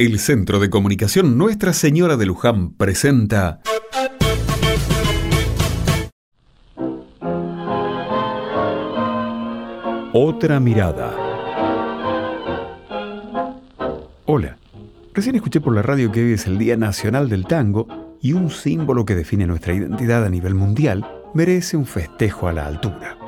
El 0.00 0.20
Centro 0.20 0.60
de 0.60 0.70
Comunicación 0.70 1.36
Nuestra 1.36 1.72
Señora 1.72 2.16
de 2.16 2.24
Luján 2.24 2.70
presenta 2.70 3.60
Otra 10.12 10.60
mirada. 10.60 11.16
Hola, 14.26 14.56
recién 15.14 15.34
escuché 15.34 15.60
por 15.60 15.74
la 15.74 15.82
radio 15.82 16.12
que 16.12 16.24
hoy 16.24 16.34
es 16.34 16.46
el 16.46 16.58
Día 16.58 16.76
Nacional 16.76 17.28
del 17.28 17.46
Tango 17.46 17.88
y 18.22 18.34
un 18.34 18.52
símbolo 18.52 19.04
que 19.04 19.16
define 19.16 19.48
nuestra 19.48 19.74
identidad 19.74 20.24
a 20.24 20.30
nivel 20.30 20.54
mundial 20.54 21.04
merece 21.34 21.76
un 21.76 21.86
festejo 21.86 22.46
a 22.46 22.52
la 22.52 22.66
altura. 22.66 23.18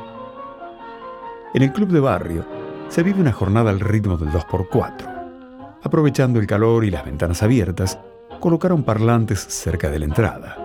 En 1.52 1.64
el 1.64 1.72
club 1.72 1.88
de 1.88 1.98
barrio 1.98 2.46
se 2.88 3.02
vive 3.02 3.20
una 3.20 3.32
jornada 3.32 3.70
al 3.70 3.80
ritmo 3.80 4.16
del 4.16 4.28
2x4 4.28 5.09
aprovechando 5.82 6.38
el 6.38 6.46
calor 6.46 6.84
y 6.84 6.90
las 6.90 7.04
ventanas 7.04 7.42
abiertas, 7.42 7.98
colocaron 8.40 8.82
parlantes 8.82 9.40
cerca 9.40 9.90
de 9.90 9.98
la 9.98 10.04
entrada. 10.06 10.56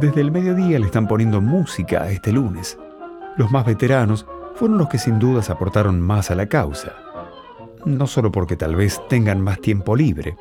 Desde 0.00 0.20
el 0.20 0.30
mediodía 0.30 0.78
le 0.78 0.86
están 0.86 1.08
poniendo 1.08 1.40
música 1.40 2.02
a 2.02 2.10
este 2.10 2.32
lunes. 2.32 2.78
Los 3.36 3.50
más 3.50 3.66
veteranos 3.66 4.26
fueron 4.54 4.78
los 4.78 4.88
que 4.88 4.98
sin 4.98 5.18
dudas 5.18 5.50
aportaron 5.50 6.00
más 6.00 6.30
a 6.30 6.34
la 6.34 6.46
causa. 6.46 6.92
No 7.84 8.06
solo 8.06 8.30
porque 8.30 8.56
tal 8.56 8.76
vez 8.76 9.00
tengan 9.08 9.40
más 9.40 9.60
tiempo 9.60 9.96
libre, 9.96 10.36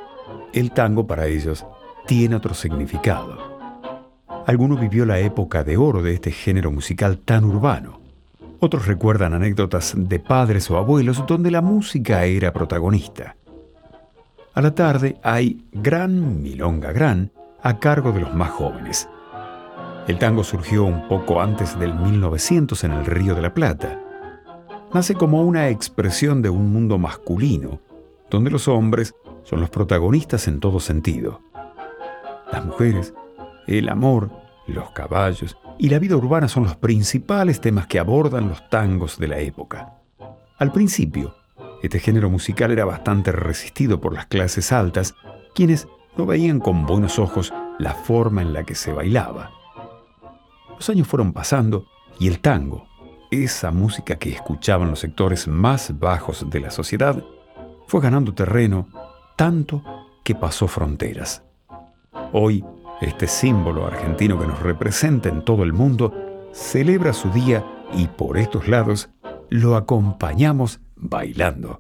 el 0.54 0.72
tango 0.72 1.08
para 1.08 1.28
ellos 1.28 1.66
tiene 2.06 2.36
otro 2.36 2.54
significado. 2.54 3.58
Alguno 4.46 4.78
vivió 4.78 5.06
la 5.06 5.20
época 5.20 5.64
de 5.64 5.78
oro 5.78 6.02
de 6.02 6.14
este 6.14 6.32
género 6.32 6.72
musical 6.72 7.18
tan 7.18 7.44
urbano. 7.44 8.00
Otros 8.60 8.88
recuerdan 8.88 9.34
anécdotas 9.34 9.94
de 9.96 10.20
padres 10.20 10.72
o 10.72 10.78
abuelos 10.78 11.24
donde 11.28 11.52
la 11.52 11.62
música 11.62 12.26
era 12.26 12.54
protagonista. 12.54 13.36
A 14.58 14.62
la 14.64 14.74
tarde 14.74 15.20
hay 15.22 15.64
Gran 15.72 16.42
Milonga 16.42 16.92
Gran 16.92 17.32
a 17.62 17.78
cargo 17.78 18.12
de 18.12 18.22
los 18.22 18.34
más 18.34 18.50
jóvenes. 18.50 19.08
El 20.08 20.18
tango 20.18 20.44
surgió 20.44 20.84
un 20.84 21.08
poco 21.08 21.40
antes 21.44 21.78
del 21.78 21.94
1900 21.94 22.84
en 22.84 22.92
el 22.94 23.06
Río 23.06 23.36
de 23.36 23.44
la 23.44 23.54
Plata. 23.54 24.02
Nace 24.92 25.14
como 25.14 25.44
una 25.44 25.70
expresión 25.70 26.42
de 26.42 26.50
un 26.50 26.74
mundo 26.74 26.98
masculino, 26.98 27.82
donde 28.32 28.50
los 28.50 28.68
hombres 28.68 29.14
son 29.44 29.60
los 29.60 29.70
protagonistas 29.70 30.48
en 30.48 30.60
todo 30.60 30.80
sentido. 30.80 31.40
Las 32.52 32.66
mujeres, 32.66 33.14
el 33.68 33.90
amor, 33.90 34.32
los 34.66 34.90
caballos 34.90 35.56
y 35.78 35.90
la 35.90 36.00
vida 36.00 36.16
urbana 36.16 36.48
son 36.48 36.64
los 36.64 36.76
principales 36.78 37.62
temas 37.62 37.86
que 37.86 38.00
abordan 38.00 38.50
los 38.50 38.68
tangos 38.72 39.20
de 39.20 39.28
la 39.28 39.38
época. 39.38 40.00
Al 40.58 40.72
principio, 40.72 41.36
este 41.82 42.00
género 42.00 42.30
musical 42.30 42.72
era 42.72 42.86
bastante 42.86 43.32
resistido 43.32 44.02
por 44.02 44.14
las 44.14 44.26
clases 44.26 44.72
altas, 44.72 45.16
quienes 45.54 45.88
no 46.18 46.26
veían 46.26 46.60
con 46.60 46.86
buenos 46.86 47.20
ojos 47.20 47.54
la 47.80 47.94
forma 47.94 48.42
en 48.42 48.54
la 48.54 48.64
que 48.64 48.76
se 48.76 48.92
bailaba. 48.92 49.52
Los 50.76 50.90
años 50.90 51.08
fueron 51.08 51.34
pasando 51.34 51.86
y 52.20 52.28
el 52.28 52.40
tango, 52.40 52.88
esa 53.30 53.72
música 53.72 54.16
que 54.16 54.32
escuchaban 54.32 54.90
los 54.90 55.00
sectores 55.00 55.48
más 55.48 55.98
bajos 56.00 56.50
de 56.50 56.60
la 56.60 56.72
sociedad, 56.72 57.24
fue 57.88 58.02
ganando 58.02 58.34
terreno 58.34 58.88
tanto 59.36 59.84
que 60.24 60.36
pasó 60.36 60.68
fronteras. 60.68 61.44
Hoy, 62.34 62.64
este 63.02 63.28
símbolo 63.28 63.86
argentino 63.86 64.40
que 64.40 64.48
nos 64.48 64.60
representa 64.62 65.30
en 65.30 65.46
todo 65.46 65.64
el 65.64 65.74
mundo 65.74 66.14
celebra 66.52 67.14
su 67.14 67.30
día 67.30 67.64
y 67.94 68.08
por 68.08 68.38
estos 68.38 68.68
lados 68.68 69.10
lo 69.50 69.76
acompañamos 69.76 70.82
bailando. 70.98 71.80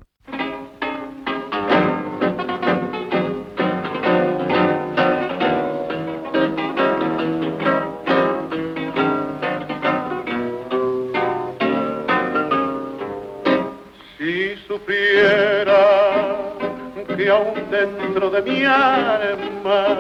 Que 17.17 17.30
aún 17.30 17.55
dentro 17.71 18.30
de 18.30 18.42
mi 18.43 18.63
alma 18.63 19.97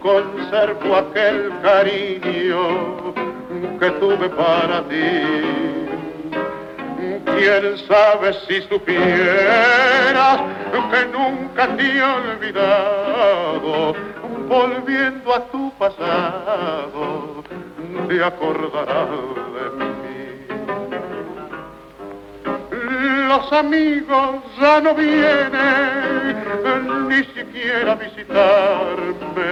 conservo 0.00 0.96
aquel 0.96 1.52
cariño 1.60 3.12
que 3.78 3.90
tuve 4.00 4.28
para 4.30 4.82
ti 4.88 5.53
Quién 7.24 7.78
sabe 7.88 8.32
si 8.46 8.62
supieras 8.62 10.40
que 10.94 11.06
nunca 11.06 11.66
te 11.76 11.82
he 11.82 12.02
olvidado, 12.02 13.94
volviendo 14.48 15.34
a 15.34 15.40
tu 15.50 15.72
pasado, 15.78 17.42
te 18.08 18.24
acordarás 18.24 19.08
de 19.54 19.64
mí. 19.78 19.92
Los 23.28 23.52
amigos 23.52 24.36
ya 24.60 24.80
no 24.80 24.94
vienen 24.94 26.36
ni 27.08 27.24
siquiera 27.36 27.92
a 27.92 27.96
visitarme, 27.96 29.50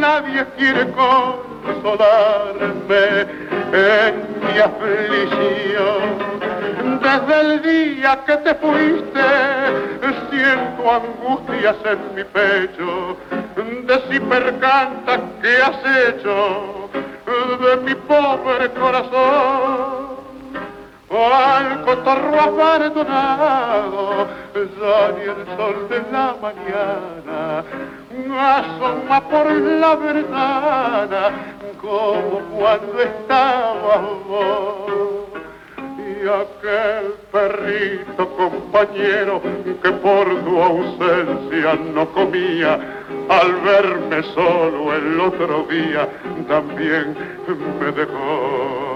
nadie 0.00 0.44
quiere 0.56 0.90
consolarme 0.92 2.26
en 3.72 4.14
mi 4.40 4.58
aflicción 4.58 5.97
desde 7.26 7.40
el 7.40 7.62
día 7.62 8.20
que 8.26 8.36
te 8.38 8.54
fuiste, 8.54 9.20
siento 10.30 10.92
angustias 10.92 11.76
en 11.84 12.14
mi 12.14 12.24
pecho, 12.24 13.16
de 13.56 14.02
si 14.10 14.20
percanta 14.20 15.20
que 15.42 15.62
has 15.62 16.08
hecho 16.08 16.90
de 17.60 17.76
mi 17.78 17.94
pobre 17.94 18.70
corazón. 18.70 20.18
Al 21.10 21.84
cotorro 21.86 22.38
abandonado, 22.38 24.28
ya 24.54 25.12
ni 25.16 25.22
el 25.22 25.46
sol 25.56 25.88
de 25.88 26.02
la 26.12 26.36
mañana 26.42 27.64
asoma 28.38 29.20
por 29.28 29.50
la 29.50 29.96
ventana 29.96 31.30
como 31.80 32.40
cuando 32.50 33.00
estaba 33.00 33.96
vos 34.28 35.27
aquel 36.26 37.14
perrito 37.30 38.28
compañero 38.36 39.40
que 39.82 39.90
por 39.92 40.26
tu 40.44 40.62
ausencia 40.62 41.74
no 41.94 42.08
comía, 42.10 42.78
al 43.28 43.52
verme 43.60 44.22
solo 44.34 44.94
el 44.94 45.20
otro 45.20 45.66
día 45.70 46.08
también 46.48 47.16
me 47.80 47.92
dejó. 47.92 48.88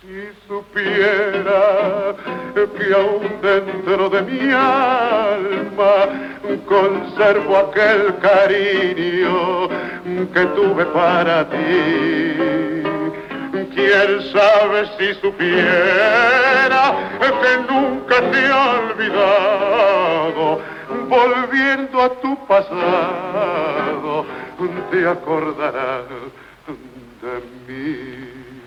Si 0.00 0.28
supiera 0.48 2.14
que 2.54 2.94
aún 2.94 3.22
dentro 3.42 4.08
de 4.10 4.22
mi 4.22 4.52
alma 4.52 6.34
conservo 6.66 7.56
aquel 7.56 8.16
cariño 8.18 9.68
que 10.32 10.46
tuve 10.56 10.84
para 10.86 11.48
ti 11.48 12.53
¿Quién 13.72 14.32
sabe 14.32 14.86
si 14.98 15.14
supiera 15.20 16.94
que 17.20 17.72
nunca 17.72 18.16
te 18.30 18.38
he 18.38 18.52
olvidado? 18.52 20.44
Volviendo 21.08 22.02
a 22.02 22.08
tu 22.20 22.46
pasado, 22.46 24.26
te 24.90 25.08
acordarás 25.08 26.04
de 27.22 27.34
mí. 27.66 28.63